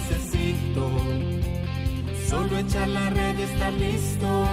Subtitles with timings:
[0.00, 0.90] necesito
[2.28, 4.46] solo echar la red y estar listo.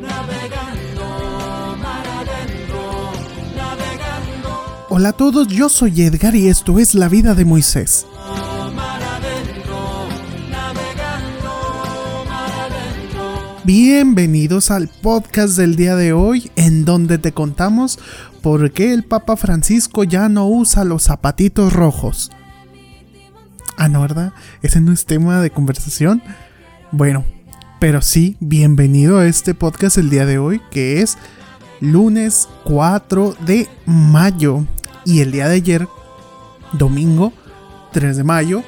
[0.00, 3.12] Navegando, mar adentro,
[3.56, 4.86] navegando.
[4.88, 8.06] Hola a todos, yo soy Edgar y esto es La vida de Moisés.
[13.64, 17.98] Bienvenidos al podcast del día de hoy en donde te contamos
[18.40, 22.30] por qué el Papa Francisco ya no usa los zapatitos rojos.
[23.80, 24.32] Ah, no, ¿verdad?
[24.60, 26.20] Ese no es tema de conversación.
[26.90, 27.24] Bueno,
[27.78, 31.16] pero sí, bienvenido a este podcast el día de hoy que es
[31.78, 34.64] lunes 4 de mayo.
[35.04, 35.88] Y el día de ayer,
[36.72, 37.32] domingo
[37.92, 38.64] 3 de mayo,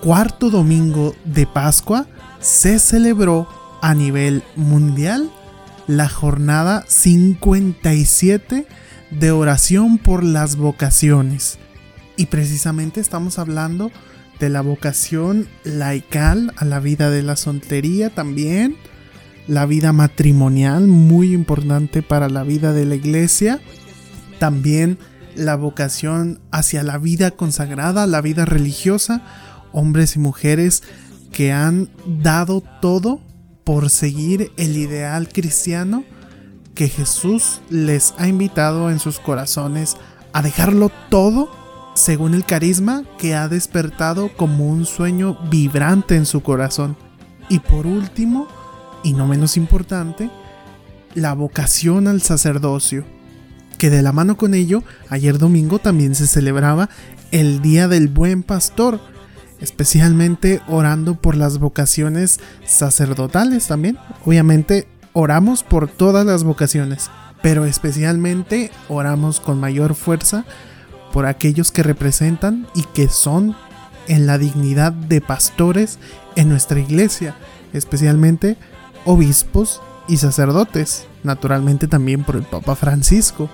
[0.00, 2.06] cuarto domingo de Pascua,
[2.38, 3.48] se celebró
[3.82, 5.28] a nivel mundial
[5.88, 8.64] la jornada 57
[9.10, 11.58] de oración por las vocaciones.
[12.16, 13.90] Y precisamente estamos hablando
[14.38, 18.76] de la vocación laical a la vida de la soltería también,
[19.46, 23.60] la vida matrimonial, muy importante para la vida de la iglesia,
[24.38, 24.98] también
[25.34, 29.22] la vocación hacia la vida consagrada, la vida religiosa,
[29.72, 30.82] hombres y mujeres
[31.32, 31.88] que han
[32.22, 33.20] dado todo
[33.64, 36.04] por seguir el ideal cristiano
[36.74, 39.96] que Jesús les ha invitado en sus corazones
[40.32, 41.63] a dejarlo todo
[41.94, 46.96] según el carisma que ha despertado como un sueño vibrante en su corazón.
[47.48, 48.48] Y por último,
[49.02, 50.30] y no menos importante,
[51.14, 53.04] la vocación al sacerdocio,
[53.78, 56.88] que de la mano con ello, ayer domingo también se celebraba
[57.30, 59.00] el Día del Buen Pastor,
[59.60, 63.98] especialmente orando por las vocaciones sacerdotales también.
[64.24, 67.10] Obviamente oramos por todas las vocaciones,
[67.42, 70.44] pero especialmente oramos con mayor fuerza
[71.14, 73.54] por aquellos que representan y que son
[74.08, 76.00] en la dignidad de pastores
[76.34, 77.36] en nuestra iglesia,
[77.72, 78.56] especialmente
[79.04, 83.48] obispos y sacerdotes, naturalmente también por el Papa Francisco.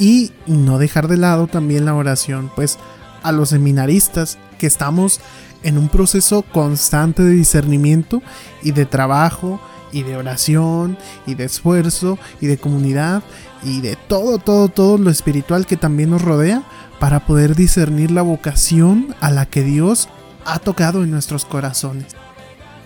[0.00, 2.80] Y no dejar de lado también la oración, pues
[3.22, 5.20] a los seminaristas que estamos
[5.62, 8.20] en un proceso constante de discernimiento
[8.64, 9.60] y de trabajo
[9.94, 13.22] y de oración y de esfuerzo y de comunidad
[13.62, 16.64] y de todo, todo, todo lo espiritual que también nos rodea
[16.98, 20.08] para poder discernir la vocación a la que Dios
[20.44, 22.08] ha tocado en nuestros corazones.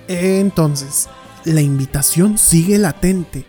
[0.06, 1.08] Entonces,
[1.44, 3.46] la invitación sigue latente.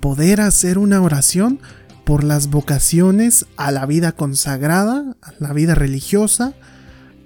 [0.00, 1.60] Poder hacer una oración
[2.04, 6.54] por las vocaciones a la vida consagrada, a la vida religiosa,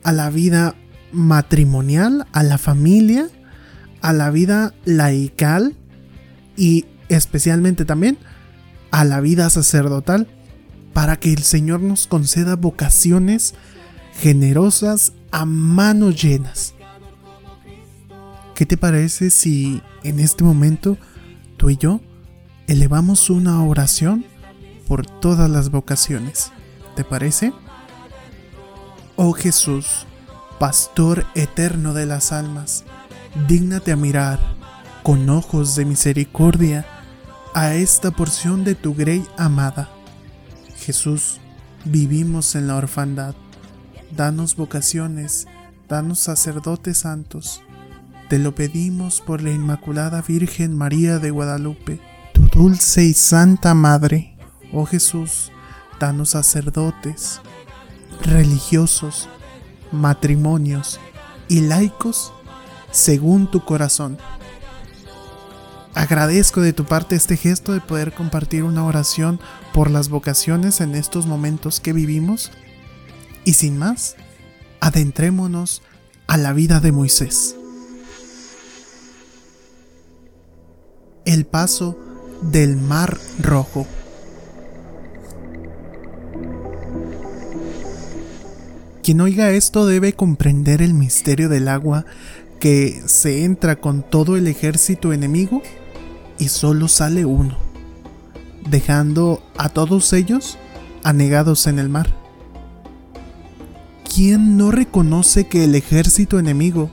[0.05, 0.75] a la vida
[1.13, 3.29] matrimonial, a la familia,
[4.07, 5.75] a la vida laical
[6.57, 8.19] y especialmente también
[8.93, 10.29] a la vida sacerdotal,
[10.93, 13.55] para que el Señor nos conceda vocaciones
[14.21, 16.75] generosas a manos llenas.
[18.55, 20.97] ¿Qué te parece si en este momento
[21.57, 22.01] tú y yo
[22.69, 24.25] elevamos una oración
[24.87, 26.53] por todas las vocaciones.
[26.95, 27.53] ¿Te parece?
[29.17, 30.07] Oh Jesús,
[30.61, 32.85] Pastor eterno de las almas,
[33.47, 34.41] dígnate a mirar
[35.03, 36.87] con ojos de misericordia
[37.55, 39.89] a esta porción de tu grey amada.
[40.79, 41.39] Jesús,
[41.85, 43.35] vivimos en la orfandad.
[44.17, 45.47] Danos vocaciones,
[45.89, 47.63] danos sacerdotes santos.
[48.29, 52.01] Te lo pedimos por la Inmaculada Virgen María de Guadalupe,
[52.33, 54.37] tu dulce y santa Madre.
[54.73, 55.53] Oh Jesús,
[56.01, 57.41] danos sacerdotes,
[58.23, 59.29] religiosos,
[59.93, 60.99] matrimonios
[61.49, 62.33] y laicos
[62.91, 64.19] según tu corazón.
[65.95, 69.41] Agradezco de tu parte este gesto de poder compartir una oración
[69.73, 72.51] por las vocaciones en estos momentos que vivimos.
[73.45, 74.17] Y sin más,
[74.81, 75.83] adentrémonos
[76.27, 77.57] a la vida de Moisés.
[81.25, 81.99] El paso
[82.43, 83.87] del Mar Rojo.
[89.03, 92.05] Quien oiga esto debe comprender el misterio del agua
[92.59, 95.63] que se entra con todo el ejército enemigo
[96.39, 97.57] y solo sale uno,
[98.69, 100.59] dejando a todos ellos
[101.03, 102.15] anegados en el mar.
[104.15, 106.91] ¿Quién no reconoce que el ejército enemigo,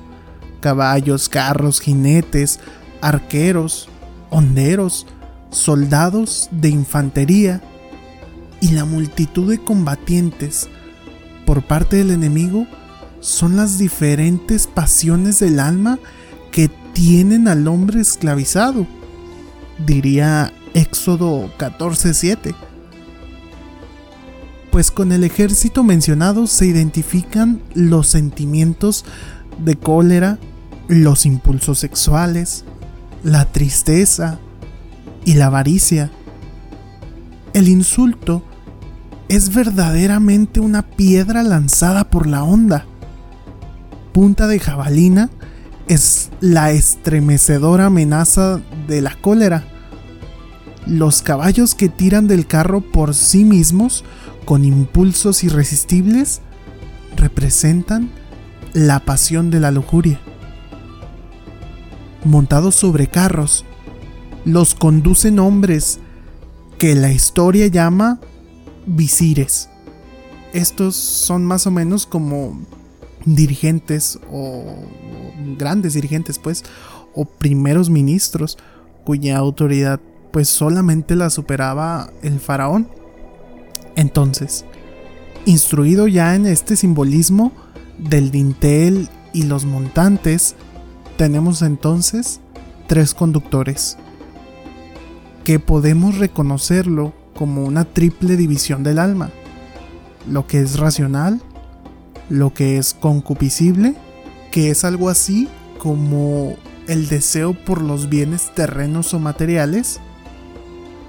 [0.60, 2.60] caballos, carros, jinetes,
[3.02, 3.88] arqueros,
[4.30, 5.06] honderos,
[5.50, 7.62] soldados de infantería
[8.60, 10.70] y la multitud de combatientes
[11.46, 12.66] por parte del enemigo
[13.24, 15.98] son las diferentes pasiones del alma
[16.52, 18.86] que tienen al hombre esclavizado.
[19.86, 22.54] Diría Éxodo 14:7.
[24.72, 29.06] pues con el ejército mencionado se identifican los sentimientos
[29.64, 30.40] de cólera,
[30.88, 32.66] los impulsos sexuales,
[33.24, 34.40] la tristeza
[35.26, 36.10] y la avaricia.
[37.54, 38.44] El insulto
[39.30, 42.88] es verdaderamente una piedra lanzada por la onda.
[44.14, 45.32] Punta de jabalina
[45.88, 49.64] es la estremecedora amenaza de la cólera.
[50.86, 54.04] Los caballos que tiran del carro por sí mismos
[54.46, 56.42] con impulsos irresistibles
[57.16, 58.12] representan
[58.74, 60.20] la pasión de la lujuria.
[62.24, 63.66] Montados sobre carros,
[64.46, 66.00] los conducen hombres
[66.78, 68.20] que la historia llama
[68.86, 69.70] visires.
[70.54, 72.60] Estos son más o menos como
[73.26, 74.64] dirigentes o
[75.58, 76.64] grandes dirigentes pues
[77.14, 78.58] o primeros ministros
[79.04, 80.00] cuya autoridad
[80.32, 82.88] pues solamente la superaba el faraón.
[83.96, 84.66] Entonces,
[85.46, 87.52] instruido ya en este simbolismo
[88.00, 90.56] del dintel y los montantes,
[91.18, 92.40] tenemos entonces
[92.88, 93.98] tres conductores
[95.44, 99.30] que podemos reconocerlo como una triple división del alma,
[100.28, 101.42] lo que es racional,
[102.34, 103.94] lo que es concupiscible,
[104.52, 105.48] que es algo así
[105.78, 106.56] como
[106.88, 110.00] el deseo por los bienes terrenos o materiales,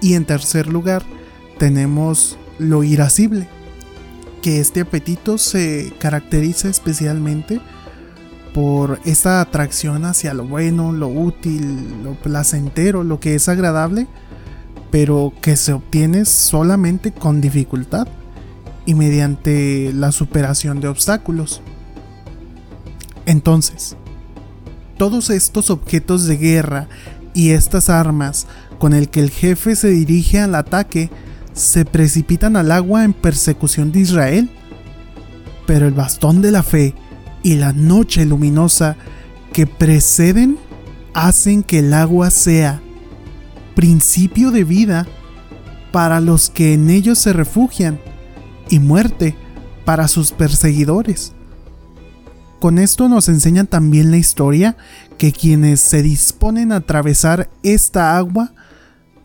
[0.03, 1.03] y en tercer lugar
[1.59, 3.49] tenemos lo irascible,
[4.43, 7.59] que este apetito se caracteriza especialmente
[8.53, 14.09] por esta atracción hacia lo bueno, lo útil, lo placentero, lo que es agradable,
[14.91, 18.09] pero que se obtiene solamente con dificultad
[18.87, 21.63] y mediante la superación de obstáculos.
[23.27, 23.97] Entonces,
[24.99, 26.89] todos estos objetos de guerra
[27.33, 28.47] y estas armas
[28.79, 31.11] con el que el jefe se dirige al ataque
[31.53, 34.51] se precipitan al agua en persecución de Israel.
[35.67, 36.95] Pero el bastón de la fe
[37.43, 38.97] y la noche luminosa
[39.53, 40.59] que preceden
[41.15, 42.81] hacen que el agua sea
[43.75, 45.07] principio de vida
[45.93, 48.01] para los que en ellos se refugian
[48.69, 49.37] y muerte
[49.85, 51.33] para sus perseguidores.
[52.61, 54.77] Con esto nos enseña también la historia
[55.19, 58.55] que quienes se disponen a atravesar esta agua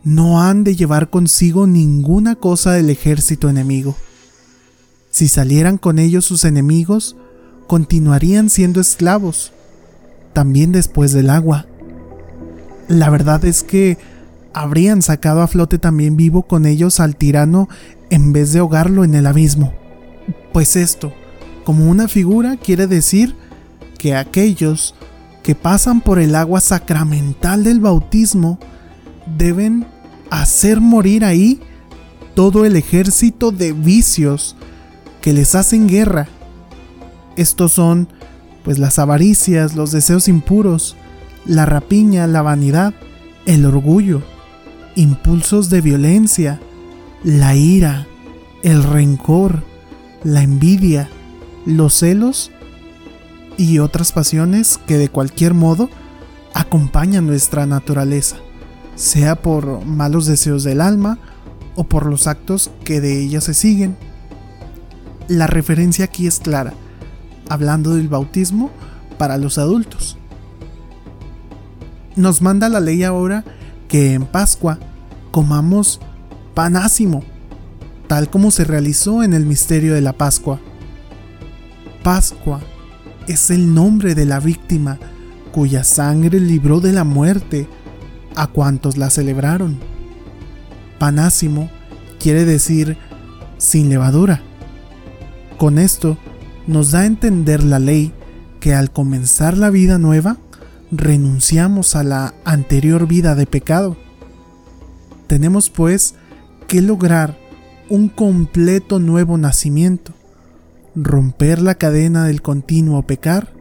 [0.04, 3.96] no han de llevar consigo ninguna cosa del ejército enemigo.
[5.10, 7.16] Si salieran con ellos sus enemigos,
[7.66, 9.52] continuarían siendo esclavos,
[10.32, 11.66] también después del agua.
[12.88, 13.98] La verdad es que
[14.52, 17.68] habrían sacado a flote también vivo con ellos al tirano
[18.10, 19.72] en vez de ahogarlo en el abismo.
[20.52, 21.12] Pues esto,
[21.64, 23.34] como una figura, quiere decir
[23.98, 24.94] que aquellos
[25.42, 28.58] que pasan por el agua sacramental del bautismo
[29.38, 29.86] deben
[30.30, 31.60] hacer morir ahí
[32.34, 34.56] todo el ejército de vicios
[35.20, 36.28] que les hacen guerra.
[37.36, 38.08] Estos son
[38.64, 40.96] pues las avaricias, los deseos impuros,
[41.46, 42.94] la rapiña, la vanidad,
[43.46, 44.22] el orgullo,
[44.94, 46.60] impulsos de violencia,
[47.24, 48.06] la ira,
[48.62, 49.62] el rencor,
[50.24, 51.08] la envidia,
[51.66, 52.50] los celos
[53.56, 55.90] y otras pasiones que de cualquier modo
[56.54, 58.36] acompañan nuestra naturaleza,
[58.94, 61.18] sea por malos deseos del alma
[61.76, 63.96] o por los actos que de ella se siguen.
[65.28, 66.72] La referencia aquí es clara,
[67.48, 68.70] hablando del bautismo
[69.18, 70.16] para los adultos.
[72.16, 73.44] Nos manda la ley ahora
[73.88, 74.78] que en Pascua
[75.30, 76.00] comamos
[76.54, 77.22] panásimo,
[78.06, 80.60] tal como se realizó en el misterio de la Pascua.
[82.02, 82.60] Pascua
[83.26, 84.98] es el nombre de la víctima
[85.52, 87.68] cuya sangre libró de la muerte
[88.36, 89.78] a cuantos la celebraron.
[90.98, 91.70] Panásimo
[92.18, 92.96] quiere decir
[93.58, 94.42] sin levadura.
[95.58, 96.16] Con esto
[96.66, 98.12] nos da a entender la ley
[98.60, 100.36] que al comenzar la vida nueva,
[100.90, 103.96] renunciamos a la anterior vida de pecado.
[105.26, 106.14] Tenemos pues
[106.70, 107.36] que lograr
[107.88, 110.12] un completo nuevo nacimiento,
[110.94, 113.52] romper la cadena del continuo pecar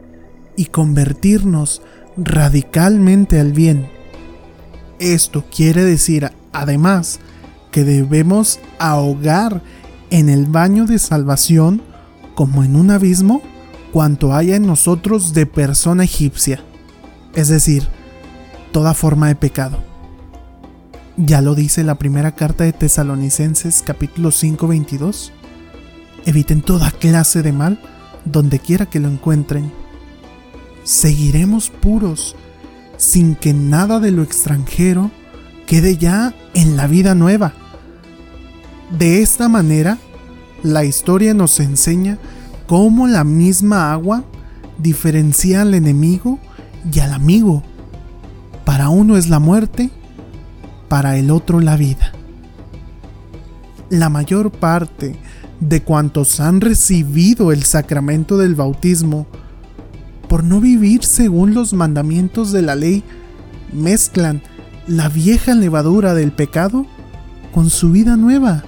[0.56, 1.82] y convertirnos
[2.16, 3.90] radicalmente al bien.
[5.00, 7.20] Esto quiere decir además
[7.72, 9.64] que debemos ahogar
[10.12, 11.82] en el baño de salvación
[12.36, 13.42] como en un abismo
[13.92, 16.64] cuanto haya en nosotros de persona egipcia
[17.34, 17.88] es decir,
[18.72, 19.89] toda forma de pecado.
[21.22, 25.34] Ya lo dice la primera carta de Tesalonicenses capítulo 5 22.
[26.26, 27.78] Eviten toda clase de mal
[28.24, 29.70] donde quiera que lo encuentren.
[30.86, 32.38] Seguiremos puros
[32.96, 35.12] sin que nada de lo extranjero
[35.68, 37.52] quede ya en la vida nueva.
[38.98, 39.98] De esta manera
[40.64, 42.18] la historia nos enseña
[42.66, 44.24] cómo la misma agua
[44.78, 46.40] diferencia al enemigo
[46.90, 47.62] y al amigo.
[48.64, 49.90] Para uno es la muerte,
[50.90, 52.12] para el otro la vida.
[53.90, 55.16] La mayor parte
[55.60, 59.28] de cuantos han recibido el sacramento del bautismo,
[60.28, 63.04] por no vivir según los mandamientos de la ley,
[63.74, 64.42] mezclan
[64.88, 66.86] la vieja levadura del pecado
[67.52, 68.64] con su vida nueva.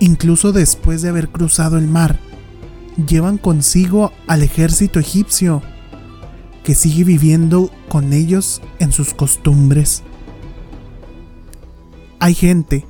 [0.00, 2.18] Incluso después de haber cruzado el mar,
[3.06, 5.62] llevan consigo al ejército egipcio,
[6.62, 10.02] que sigue viviendo con ellos en sus costumbres.
[12.20, 12.86] Hay gente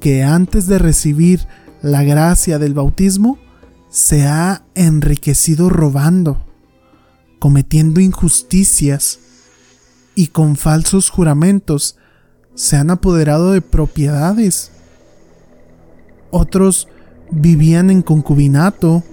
[0.00, 1.46] que antes de recibir
[1.82, 3.38] la gracia del bautismo
[3.90, 6.44] se ha enriquecido robando,
[7.38, 9.20] cometiendo injusticias
[10.14, 11.96] y con falsos juramentos
[12.54, 14.72] se han apoderado de propiedades.
[16.30, 16.88] Otros
[17.30, 19.04] vivían en concubinato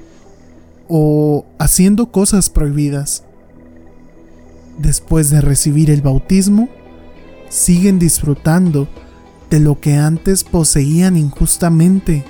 [0.87, 3.23] o haciendo cosas prohibidas.
[4.79, 6.69] Después de recibir el bautismo,
[7.49, 8.87] siguen disfrutando
[9.55, 12.25] de lo que antes poseían injustamente.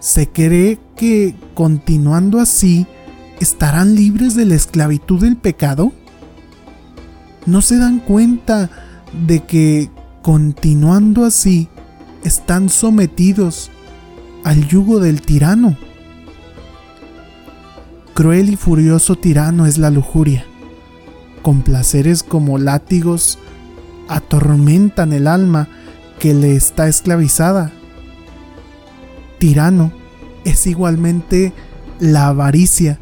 [0.00, 2.86] Se cree que continuando así
[3.40, 5.92] estarán libres de la esclavitud del pecado.
[7.46, 8.68] No se dan cuenta
[9.26, 11.70] de que continuando así
[12.22, 13.70] están sometidos
[14.44, 15.78] al yugo del tirano.
[18.12, 20.44] Cruel y furioso tirano es la lujuria,
[21.40, 23.38] con placeres como látigos
[24.08, 25.68] atormentan el alma
[26.18, 27.72] que le está esclavizada.
[29.38, 29.92] Tirano
[30.44, 31.52] es igualmente
[32.00, 32.98] la avaricia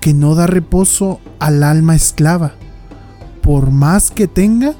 [0.00, 2.54] que no da reposo al alma esclava.
[3.42, 4.74] Por más que tenga,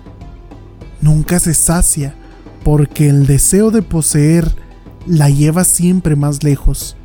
[1.00, 2.14] nunca se sacia
[2.64, 4.54] porque el deseo de poseer
[5.07, 6.97] la lleva siempre más lejos.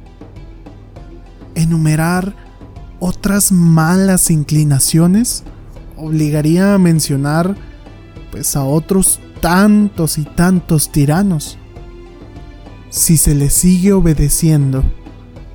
[1.55, 2.35] Enumerar
[2.99, 5.43] otras malas inclinaciones
[5.97, 7.55] obligaría a mencionar
[8.35, 11.57] pues a otros tantos y tantos tiranos.
[12.89, 14.83] Si se le sigue obedeciendo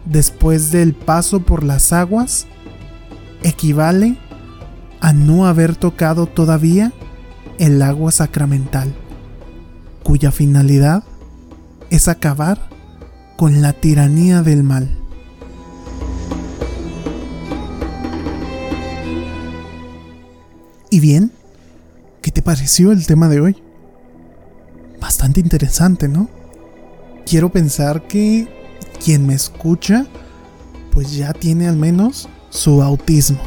[0.06, 2.46] después del paso por las aguas,
[3.42, 4.16] equivale
[5.02, 6.90] a no haber tocado todavía
[7.58, 8.94] el agua sacramental,
[10.02, 11.04] cuya finalidad
[11.90, 12.70] es acabar
[13.36, 14.88] con la tiranía del mal.
[20.88, 21.39] Y bien, ¿qué te
[22.50, 23.62] pareció el tema de hoy?
[25.00, 26.28] Bastante interesante, ¿no?
[27.24, 28.48] Quiero pensar que
[29.04, 30.04] quien me escucha,
[30.90, 33.38] pues ya tiene al menos su autismo.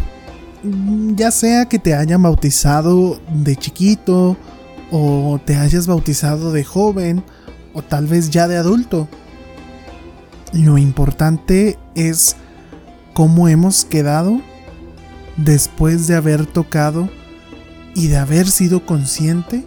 [1.17, 4.37] Ya sea que te hayan bautizado de chiquito,
[4.89, 7.25] o te hayas bautizado de joven,
[7.73, 9.09] o tal vez ya de adulto.
[10.53, 12.37] Lo importante es
[13.13, 14.39] cómo hemos quedado
[15.35, 17.09] después de haber tocado
[17.95, 19.65] y de haber sido consciente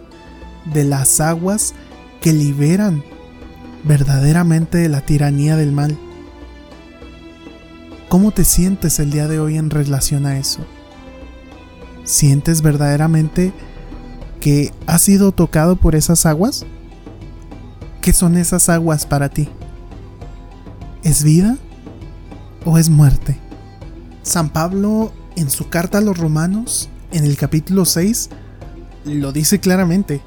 [0.73, 1.73] de las aguas
[2.21, 3.03] que liberan
[3.83, 5.97] verdaderamente de la tiranía del mal.
[8.09, 10.59] ¿Cómo te sientes el día de hoy en relación a eso?
[12.03, 13.53] ¿Sientes verdaderamente
[14.39, 16.65] que has sido tocado por esas aguas?
[18.01, 19.49] ¿Qué son esas aguas para ti?
[21.03, 21.57] ¿Es vida
[22.65, 23.37] o es muerte?
[24.23, 28.29] San Pablo en su carta a los romanos en el capítulo 6
[29.05, 30.21] lo dice claramente.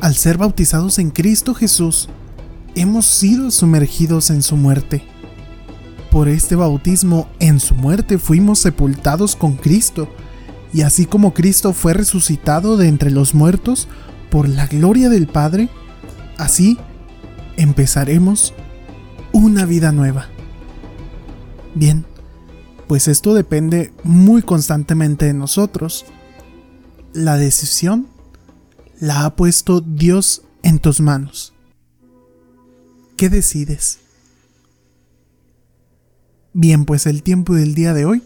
[0.00, 2.08] Al ser bautizados en Cristo Jesús,
[2.74, 5.02] hemos sido sumergidos en su muerte.
[6.10, 10.08] Por este bautismo en su muerte fuimos sepultados con Cristo,
[10.72, 13.88] y así como Cristo fue resucitado de entre los muertos
[14.30, 15.68] por la gloria del Padre,
[16.36, 16.78] así
[17.56, 18.52] empezaremos
[19.32, 20.26] una vida nueva.
[21.74, 22.04] Bien,
[22.86, 26.04] pues esto depende muy constantemente de nosotros.
[27.12, 28.08] La decisión
[29.00, 31.54] la ha puesto Dios en tus manos.
[33.16, 33.98] ¿Qué decides?
[36.52, 38.22] Bien, pues el tiempo del día de hoy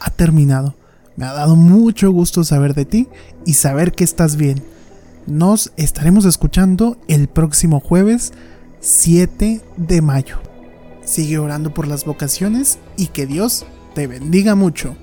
[0.00, 0.74] ha terminado.
[1.16, 3.08] Me ha dado mucho gusto saber de ti
[3.44, 4.62] y saber que estás bien.
[5.26, 8.32] Nos estaremos escuchando el próximo jueves
[8.80, 10.38] 7 de mayo.
[11.04, 13.66] Sigue orando por las vocaciones y que Dios
[13.98, 14.96] te bendiga mucho.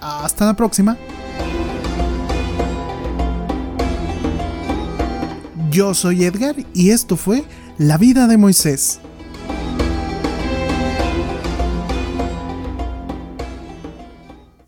[0.00, 0.96] Hasta la próxima.
[5.70, 7.44] Yo soy Edgar y esto fue
[7.76, 9.00] La vida de Moisés.